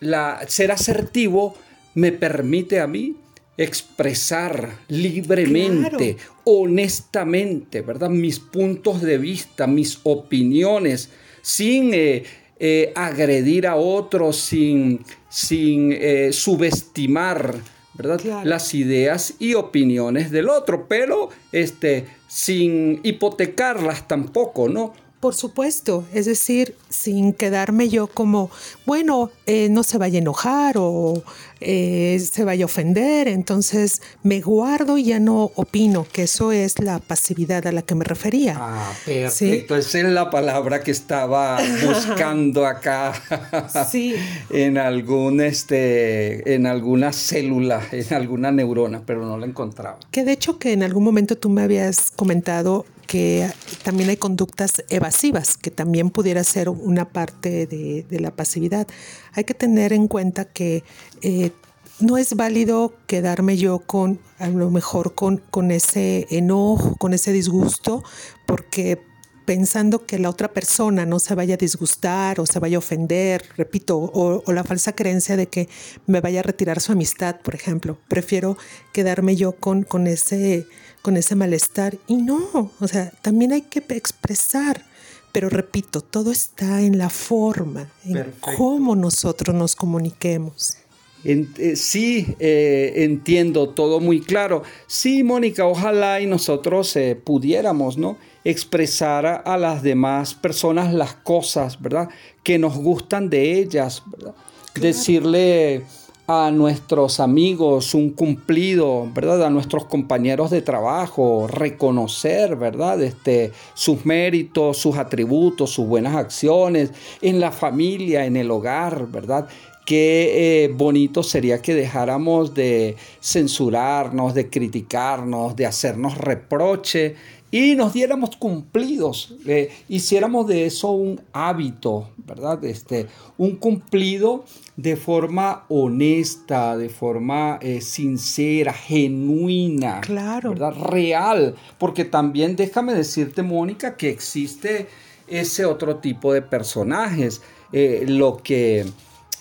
la, 0.00 0.40
ser 0.48 0.70
asertivo 0.70 1.56
me 1.94 2.12
permite 2.12 2.80
a 2.80 2.86
mí 2.86 3.16
expresar 3.56 4.78
libremente, 4.88 6.16
honestamente, 6.44 7.80
¿verdad? 7.80 8.10
Mis 8.10 8.38
puntos 8.38 9.00
de 9.02 9.18
vista, 9.18 9.66
mis 9.66 10.00
opiniones, 10.02 11.10
sin 11.42 11.94
eh, 11.94 12.24
eh, 12.58 12.92
agredir 12.94 13.66
a 13.66 13.76
otros, 13.76 14.36
sin, 14.36 15.04
sin 15.28 15.92
eh, 15.92 16.32
subestimar, 16.32 17.54
¿verdad? 17.94 18.44
Las 18.44 18.74
ideas 18.74 19.34
y 19.38 19.54
opiniones 19.54 20.30
del 20.30 20.48
otro, 20.48 20.86
pero 20.86 21.30
este, 21.52 22.06
sin 22.28 23.00
hipotecarlas 23.02 24.06
tampoco, 24.06 24.68
¿no? 24.68 24.92
Por 25.20 25.34
supuesto, 25.34 26.04
es 26.12 26.26
decir, 26.26 26.74
sin 26.90 27.32
quedarme 27.32 27.88
yo 27.88 28.06
como, 28.06 28.50
bueno, 28.84 29.30
eh, 29.46 29.68
no 29.70 29.82
se 29.82 29.96
vaya 29.96 30.18
a 30.18 30.20
enojar 30.20 30.76
o 30.78 31.22
eh, 31.60 32.22
se 32.30 32.44
vaya 32.44 32.64
a 32.64 32.66
ofender, 32.66 33.26
entonces 33.26 34.02
me 34.22 34.42
guardo 34.42 34.98
y 34.98 35.04
ya 35.04 35.18
no 35.18 35.52
opino, 35.54 36.06
que 36.12 36.24
eso 36.24 36.52
es 36.52 36.78
la 36.80 36.98
pasividad 36.98 37.66
a 37.66 37.72
la 37.72 37.80
que 37.80 37.94
me 37.94 38.04
refería. 38.04 38.56
Ah, 38.58 38.92
perfecto, 39.06 39.74
esa 39.74 40.00
es 40.00 40.04
la 40.04 40.28
palabra 40.28 40.82
que 40.82 40.90
estaba 40.90 41.58
buscando 41.86 42.66
acá. 42.66 43.14
sí. 43.90 44.14
en 44.50 44.76
algún 44.76 45.40
este 45.40 46.54
en 46.54 46.66
alguna 46.66 47.14
célula, 47.14 47.82
en 47.90 48.12
alguna 48.12 48.52
neurona, 48.52 49.02
pero 49.06 49.24
no 49.24 49.38
la 49.38 49.46
encontraba. 49.46 49.98
Que 50.10 50.24
de 50.24 50.32
hecho 50.32 50.58
que 50.58 50.72
en 50.72 50.82
algún 50.82 51.04
momento 51.04 51.36
tú 51.36 51.48
me 51.48 51.62
habías 51.62 52.10
comentado 52.10 52.84
que 53.06 53.50
también 53.82 54.10
hay 54.10 54.16
conductas 54.16 54.84
evasivas, 54.88 55.56
que 55.56 55.70
también 55.70 56.10
pudiera 56.10 56.42
ser 56.44 56.68
una 56.68 57.08
parte 57.08 57.66
de, 57.66 58.04
la 58.20 58.30
pasividad. 58.34 58.86
Hay 59.32 59.44
que 59.44 59.54
tener 59.54 59.92
en 59.92 60.08
cuenta 60.08 60.44
que 60.44 60.84
eh, 61.22 61.52
no 62.00 62.18
es 62.18 62.34
válido 62.34 62.94
quedarme 63.06 63.56
yo 63.56 63.78
con, 63.78 64.20
a 64.38 64.48
lo 64.48 64.70
mejor, 64.70 65.14
con, 65.14 65.38
con 65.38 65.70
ese 65.70 66.26
enojo, 66.30 66.96
con 66.96 67.14
ese 67.14 67.32
disgusto, 67.32 68.02
porque 68.46 69.00
pensando 69.46 70.04
que 70.04 70.18
la 70.18 70.28
otra 70.28 70.52
persona 70.52 71.06
no 71.06 71.18
se 71.20 71.34
vaya 71.34 71.54
a 71.54 71.56
disgustar 71.56 72.40
o 72.40 72.46
se 72.46 72.58
vaya 72.58 72.76
a 72.76 72.80
ofender, 72.80 73.44
repito, 73.56 73.96
o, 73.96 74.42
o, 74.44 74.52
la 74.52 74.64
falsa 74.64 74.92
creencia 74.92 75.36
de 75.36 75.46
que 75.46 75.68
me 76.06 76.20
vaya 76.20 76.40
a 76.40 76.42
retirar 76.42 76.80
su 76.80 76.92
amistad, 76.92 77.36
por 77.40 77.54
ejemplo. 77.54 77.96
Prefiero 78.08 78.58
quedarme 78.92 79.36
yo 79.36 79.52
con, 79.52 79.84
con 79.84 80.08
ese 80.08 80.66
con 81.06 81.16
ese 81.16 81.36
malestar. 81.36 81.96
Y 82.08 82.16
no, 82.16 82.72
o 82.80 82.88
sea, 82.88 83.12
también 83.22 83.52
hay 83.52 83.62
que 83.62 83.78
expresar. 83.90 84.84
Pero 85.30 85.48
repito, 85.48 86.00
todo 86.00 86.32
está 86.32 86.82
en 86.82 86.98
la 86.98 87.10
forma, 87.10 87.88
en 88.04 88.34
cómo 88.40 88.96
nosotros 88.96 89.54
nos 89.54 89.76
comuniquemos. 89.76 90.78
Eh, 91.22 91.76
sí, 91.76 92.34
eh, 92.40 92.92
entiendo 92.96 93.68
todo 93.68 94.00
muy 94.00 94.20
claro. 94.20 94.64
Sí, 94.88 95.22
Mónica, 95.22 95.64
ojalá 95.64 96.20
y 96.20 96.26
nosotros 96.26 96.96
eh, 96.96 97.14
pudiéramos, 97.14 97.96
¿no? 97.96 98.18
Expresar 98.42 99.26
a, 99.26 99.36
a, 99.36 99.56
las 99.58 99.84
demás 99.84 100.34
personas 100.34 100.92
las 100.92 101.14
cosas, 101.14 101.80
¿verdad? 101.80 102.08
Que 102.42 102.58
nos 102.58 102.76
gustan 102.76 103.30
de 103.30 103.60
ellas, 103.60 104.02
¿verdad? 104.06 104.34
Decirle 104.74 105.84
a 106.26 106.50
nuestros 106.50 107.20
amigos 107.20 107.94
un 107.94 108.10
cumplido, 108.10 109.08
¿verdad? 109.14 109.44
A 109.44 109.50
nuestros 109.50 109.84
compañeros 109.84 110.50
de 110.50 110.60
trabajo, 110.60 111.46
reconocer, 111.46 112.56
¿verdad? 112.56 113.00
Este, 113.02 113.52
sus 113.74 114.04
méritos, 114.04 114.78
sus 114.78 114.96
atributos, 114.96 115.70
sus 115.70 115.86
buenas 115.86 116.16
acciones, 116.16 116.92
en 117.20 117.38
la 117.38 117.52
familia, 117.52 118.26
en 118.26 118.36
el 118.36 118.50
hogar, 118.50 119.06
¿verdad? 119.06 119.48
Qué 119.84 120.64
eh, 120.64 120.68
bonito 120.68 121.22
sería 121.22 121.62
que 121.62 121.72
dejáramos 121.72 122.54
de 122.54 122.96
censurarnos, 123.20 124.34
de 124.34 124.50
criticarnos, 124.50 125.54
de 125.54 125.64
hacernos 125.64 126.18
reproche 126.18 127.14
y 127.50 127.76
nos 127.76 127.92
diéramos 127.92 128.36
cumplidos, 128.36 129.34
eh, 129.46 129.70
hiciéramos 129.88 130.48
de 130.48 130.66
eso 130.66 130.90
un 130.90 131.20
hábito, 131.32 132.10
¿verdad? 132.16 132.64
Este, 132.64 133.06
un 133.38 133.56
cumplido 133.56 134.44
de 134.76 134.96
forma 134.96 135.64
honesta, 135.68 136.76
de 136.76 136.88
forma 136.88 137.58
eh, 137.62 137.80
sincera, 137.80 138.72
genuina, 138.72 140.00
claro. 140.00 140.50
¿verdad? 140.50 140.74
Real, 140.74 141.54
porque 141.78 142.04
también 142.04 142.56
déjame 142.56 142.94
decirte, 142.94 143.42
Mónica, 143.42 143.96
que 143.96 144.10
existe 144.10 144.88
ese 145.28 145.64
otro 145.64 145.96
tipo 145.96 146.32
de 146.32 146.42
personajes, 146.42 147.42
eh, 147.72 148.04
lo 148.08 148.38
que 148.38 148.86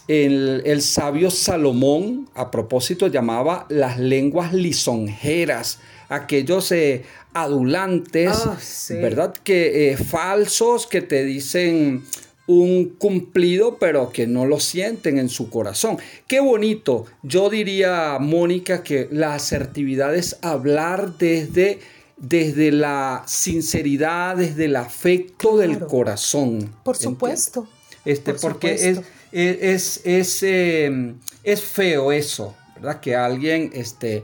el, 0.08 0.62
el, 0.66 0.82
sabio 0.84 1.32
Salomón, 1.32 2.30
a 2.36 2.52
propósito, 2.52 3.08
llamaba 3.08 3.66
las 3.70 3.98
lenguas 3.98 4.54
lisonjeras, 4.54 5.80
aquellos 6.10 6.72
eh, 6.72 7.04
adulantes, 7.34 8.32
ah, 8.34 8.58
¿verdad? 8.90 9.34
Que 9.44 9.92
eh, 9.92 9.98
falsos 9.98 10.88
que 10.88 11.02
te 11.02 11.24
dicen 11.24 12.04
un 12.48 12.90
cumplido, 12.90 13.78
pero 13.80 14.12
que 14.12 14.28
no 14.28 14.46
lo 14.46 14.60
sienten 14.60 15.18
en 15.18 15.30
su 15.30 15.50
corazón. 15.50 15.98
Qué 16.28 16.40
bonito. 16.40 17.06
Yo 17.24 17.50
diría, 17.50 18.18
Mónica, 18.20 18.84
que 18.84 19.08
la 19.12 19.34
asertividad 19.34 20.16
es 20.16 20.38
hablar 20.42 21.18
desde, 21.18 21.80
desde 22.18 22.72
la 22.72 23.24
sinceridad, 23.26 24.38
desde 24.38 24.66
el 24.66 24.76
afecto 24.76 25.58
del 25.58 25.80
corazón. 25.80 26.72
Por 26.84 26.96
supuesto. 26.96 27.68
Este, 28.06 28.36
porque 28.36 28.74
Es, 28.74 29.02
es, 29.32 30.02
es, 30.06 30.44
em, 30.44 31.18
es, 31.44 31.62
feo 31.62 32.12
eso, 32.12 32.56
¿verdad? 32.76 33.00
Que 33.02 33.16
alguien, 33.16 33.72
este, 33.74 34.24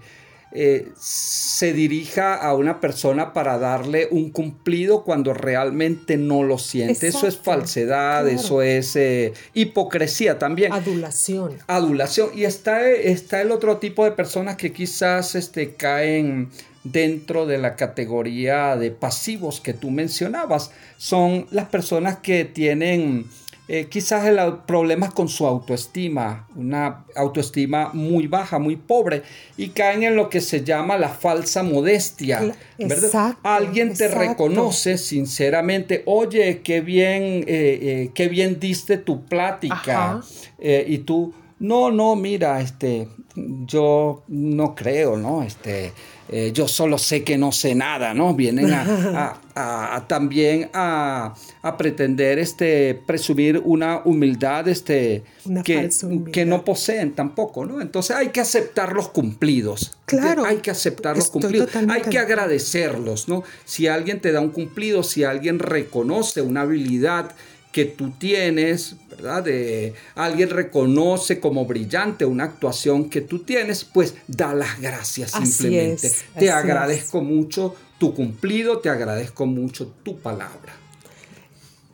eh, 0.53 0.91
se 0.99 1.71
dirija 1.71 2.35
a 2.35 2.53
una 2.53 2.81
persona 2.81 3.31
para 3.31 3.57
darle 3.57 4.09
un 4.11 4.31
cumplido 4.31 5.03
cuando 5.03 5.33
realmente 5.33 6.17
no 6.17 6.43
lo 6.43 6.57
siente. 6.57 7.07
eso 7.07 7.25
es 7.25 7.37
falsedad, 7.37 8.27
eso 8.27 8.61
es 8.61 8.95
eh, 8.97 9.33
hipocresía 9.53 10.37
también. 10.39 10.73
Adulación. 10.73 11.57
Adulación. 11.67 12.31
Y 12.35 12.43
está, 12.43 12.89
está 12.89 13.41
el 13.41 13.51
otro 13.51 13.77
tipo 13.77 14.03
de 14.03 14.11
personas 14.11 14.57
que 14.57 14.73
quizás 14.73 15.35
este, 15.35 15.75
caen 15.75 16.49
dentro 16.83 17.45
de 17.45 17.57
la 17.57 17.75
categoría 17.75 18.75
de 18.75 18.91
pasivos 18.91 19.61
que 19.61 19.73
tú 19.73 19.89
mencionabas. 19.89 20.71
Son 20.97 21.47
las 21.51 21.69
personas 21.69 22.17
que 22.17 22.43
tienen 22.45 23.25
eh, 23.73 23.87
quizás 23.87 24.25
el, 24.25 24.37
problemas 24.65 25.13
con 25.13 25.29
su 25.29 25.47
autoestima, 25.47 26.45
una 26.57 27.05
autoestima 27.15 27.91
muy 27.93 28.27
baja, 28.27 28.59
muy 28.59 28.75
pobre, 28.75 29.23
y 29.55 29.69
caen 29.69 30.03
en 30.03 30.17
lo 30.17 30.29
que 30.29 30.41
se 30.41 30.61
llama 30.65 30.97
la 30.97 31.07
falsa 31.07 31.63
modestia. 31.63 32.53
¿verdad? 32.77 33.37
Alguien 33.43 33.93
te 33.93 34.09
reconoce 34.09 34.97
sinceramente, 34.97 36.03
oye, 36.05 36.59
qué 36.61 36.81
bien, 36.81 37.23
eh, 37.23 37.45
eh, 37.47 38.11
qué 38.13 38.27
bien 38.27 38.59
diste 38.59 38.97
tu 38.97 39.23
plática, 39.23 40.19
y 40.59 40.97
tú, 40.97 41.33
no, 41.61 41.91
no, 41.91 42.15
mira, 42.15 42.59
este, 42.59 43.07
yo 43.35 44.23
no 44.27 44.73
creo, 44.73 45.15
¿no? 45.15 45.43
Este, 45.43 45.93
eh, 46.27 46.51
yo 46.51 46.67
solo 46.67 46.97
sé 46.97 47.23
que 47.23 47.37
no 47.37 47.51
sé 47.51 47.75
nada, 47.75 48.15
¿no? 48.15 48.33
Vienen 48.33 48.73
a, 48.73 50.03
también 50.07 50.71
a, 50.73 51.35
pretender 51.77 52.39
este, 52.39 52.99
presumir 53.05 53.61
una 53.63 54.01
humildad, 54.05 54.67
este, 54.69 55.23
que, 55.63 55.87
que, 56.33 56.45
no 56.45 56.65
poseen 56.65 57.13
tampoco, 57.13 57.63
¿no? 57.63 57.79
Entonces 57.79 58.15
hay 58.15 58.29
que 58.29 58.41
aceptar 58.41 58.93
los 58.93 59.09
cumplidos. 59.09 59.95
Claro. 60.05 60.43
Hay 60.45 60.57
que 60.57 60.71
aceptar 60.71 61.15
los 61.15 61.29
cumplidos. 61.29 61.69
Hay 61.89 62.01
que 62.01 62.17
agradecerlos, 62.17 63.27
¿no? 63.27 63.43
Si 63.65 63.85
alguien 63.85 64.19
te 64.19 64.31
da 64.31 64.41
un 64.41 64.49
cumplido, 64.49 65.03
si 65.03 65.25
alguien 65.25 65.59
reconoce 65.59 66.41
una 66.41 66.61
habilidad, 66.61 67.35
que 67.71 67.85
tú 67.85 68.11
tienes, 68.11 68.95
¿verdad? 69.21 69.43
De, 69.43 69.93
alguien 70.15 70.49
reconoce 70.49 71.39
como 71.39 71.65
brillante 71.65 72.25
una 72.25 72.45
actuación 72.45 73.09
que 73.09 73.21
tú 73.21 73.39
tienes, 73.39 73.83
pues 73.83 74.15
da 74.27 74.53
las 74.53 74.79
gracias 74.81 75.31
simplemente. 75.31 76.11
te 76.37 76.51
agradezco 76.51 77.21
mucho 77.21 77.75
tu 77.97 78.13
cumplido, 78.13 78.79
te 78.79 78.89
agradezco 78.89 79.45
mucho 79.45 79.93
tu 80.03 80.17
palabra. 80.17 80.73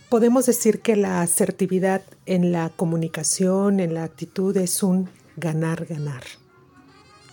Podemos 0.09 0.45
decir 0.45 0.79
que 0.79 0.95
la 0.95 1.21
asertividad 1.21 2.01
en 2.25 2.53
la 2.53 2.69
comunicación, 2.69 3.81
en 3.81 3.93
la 3.93 4.05
actitud, 4.05 4.55
es 4.55 4.81
un 4.81 5.09
ganar-ganar. 5.35 6.23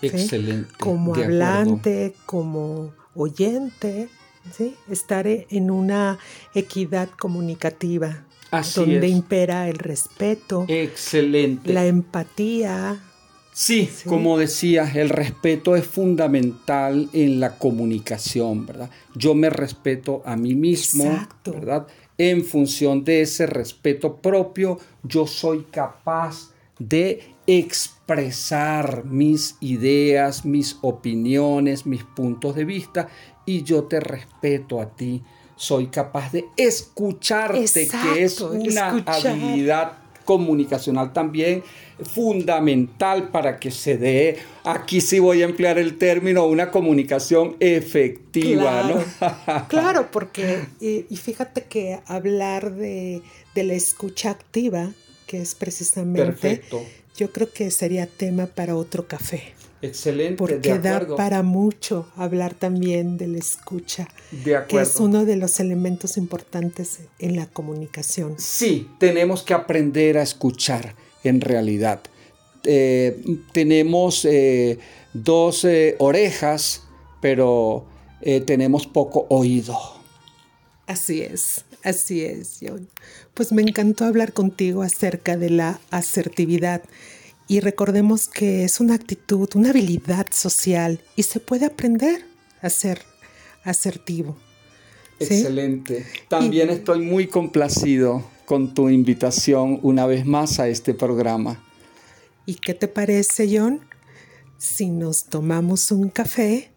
Excelente. 0.02 0.74
Como 0.80 1.14
hablante, 1.14 2.14
como 2.26 2.92
oyente, 3.14 4.08
¿sí? 4.56 4.74
estar 4.90 5.26
en 5.28 5.70
una 5.70 6.18
equidad 6.52 7.08
comunicativa 7.10 8.24
donde 8.74 9.08
impera 9.08 9.68
el 9.68 9.78
respeto. 9.78 10.64
Excelente. 10.68 11.72
La 11.72 11.86
empatía. 11.86 13.00
Sí, 13.52 13.88
como 14.06 14.36
decías, 14.36 14.96
el 14.96 15.10
respeto 15.10 15.76
es 15.76 15.86
fundamental 15.86 17.08
en 17.12 17.38
la 17.38 17.56
comunicación, 17.56 18.66
¿verdad? 18.66 18.90
Yo 19.14 19.34
me 19.36 19.48
respeto 19.48 20.22
a 20.24 20.34
mí 20.34 20.56
mismo, 20.56 21.04
¿verdad? 21.44 21.86
En 22.18 22.44
función 22.44 23.04
de 23.04 23.22
ese 23.22 23.46
respeto 23.46 24.16
propio, 24.16 24.80
yo 25.04 25.28
soy 25.28 25.66
capaz 25.70 26.50
de 26.80 27.34
expresar 27.46 29.04
mis 29.04 29.56
ideas, 29.60 30.44
mis 30.44 30.78
opiniones, 30.82 31.86
mis 31.86 32.02
puntos 32.02 32.56
de 32.56 32.64
vista 32.64 33.08
y 33.46 33.62
yo 33.62 33.84
te 33.84 34.00
respeto 34.00 34.80
a 34.80 34.96
ti 34.96 35.22
soy 35.56 35.86
capaz 35.88 36.32
de 36.32 36.44
escucharte, 36.56 37.88
que 37.88 38.24
es 38.24 38.40
una 38.40 39.04
habilidad 39.06 39.92
comunicacional 40.24 41.12
también 41.12 41.62
fundamental 42.02 43.28
para 43.30 43.58
que 43.58 43.70
se 43.70 43.96
dé, 43.96 44.38
aquí 44.64 45.00
sí 45.00 45.18
voy 45.18 45.42
a 45.42 45.44
emplear 45.44 45.78
el 45.78 45.96
término, 45.96 46.46
una 46.46 46.70
comunicación 46.70 47.56
efectiva, 47.60 48.82
¿no? 48.82 49.68
claro, 49.68 50.08
porque, 50.12 50.64
y, 50.80 51.04
fíjate 51.16 51.64
que 51.64 52.00
hablar 52.06 52.72
de, 52.72 53.22
de, 53.54 53.64
la 53.64 53.74
escucha 53.74 54.30
activa, 54.30 54.90
que 55.26 55.40
es 55.40 55.54
precisamente, 55.54 56.24
Perfecto. 56.24 56.82
yo 57.16 57.30
creo 57.30 57.52
que 57.52 57.70
sería 57.70 58.06
tema 58.06 58.46
para 58.46 58.74
otro 58.74 59.06
café. 59.06 59.54
Excelente. 59.84 60.36
Porque 60.36 60.78
da 60.78 61.06
para 61.16 61.42
mucho 61.42 62.08
hablar 62.16 62.54
también 62.54 63.18
de 63.18 63.26
la 63.28 63.38
escucha, 63.38 64.08
que 64.68 64.80
es 64.80 64.96
uno 64.96 65.26
de 65.26 65.36
los 65.36 65.60
elementos 65.60 66.16
importantes 66.16 67.00
en 67.18 67.36
la 67.36 67.46
comunicación. 67.46 68.34
Sí, 68.38 68.88
tenemos 68.98 69.42
que 69.42 69.52
aprender 69.52 70.16
a 70.16 70.22
escuchar 70.22 70.94
en 71.22 71.42
realidad. 71.42 72.00
Eh, 72.64 73.22
tenemos 73.52 74.24
eh, 74.24 74.78
dos 75.12 75.66
eh, 75.66 75.96
orejas, 75.98 76.84
pero 77.20 77.86
tenemos 78.46 78.86
poco 78.86 79.26
oído. 79.28 79.78
Así 80.86 81.20
es, 81.20 81.66
así 81.82 82.24
es, 82.24 82.56
John. 82.62 82.88
Pues 83.34 83.52
me 83.52 83.60
encantó 83.60 84.06
hablar 84.06 84.32
contigo 84.32 84.80
acerca 84.80 85.36
de 85.36 85.50
la 85.50 85.78
asertividad 85.90 86.80
y 87.46 87.60
recordemos 87.60 88.28
que 88.28 88.64
es 88.64 88.80
una 88.80 88.94
actitud, 88.94 89.48
una 89.54 89.70
habilidad 89.70 90.26
social 90.30 91.00
y 91.16 91.24
se 91.24 91.40
puede 91.40 91.66
aprender 91.66 92.24
a 92.62 92.70
ser 92.70 93.02
asertivo. 93.64 94.36
Excelente. 95.18 96.06
También 96.28 96.70
estoy 96.70 97.00
muy 97.00 97.26
complacido 97.26 98.24
con 98.46 98.74
tu 98.74 98.88
invitación 98.88 99.78
una 99.82 100.06
vez 100.06 100.26
más 100.26 100.58
a 100.58 100.68
este 100.68 100.94
programa. 100.94 101.62
¿Y 102.46 102.54
qué 102.56 102.74
te 102.74 102.88
parece, 102.88 103.48
John? 103.56 103.80
Si 104.58 104.88
nos 104.90 105.24
tomamos 105.24 105.90
un 105.92 106.08
café, 106.08 106.70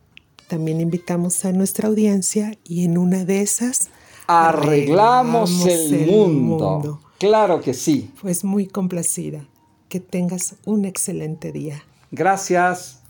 también 0.47 0.81
invitamos 0.81 1.43
a 1.45 1.51
nuestra 1.51 1.87
audiencia 1.89 2.57
y 2.63 2.85
en 2.85 2.97
una 2.97 3.25
de 3.25 3.41
esas 3.41 3.89
arreglamos, 4.27 5.65
el, 5.65 6.05
mundo. 6.05 7.01
Claro 7.17 7.61
que 7.61 7.73
sí. 7.73 8.11
Pues 8.21 8.43
muy 8.43 8.67
complacida. 8.67 9.45
Que 9.89 9.99
tengas 9.99 10.55
un 10.65 10.85
excelente 10.85 11.51
día. 11.51 11.83
Gracias. 12.11 13.01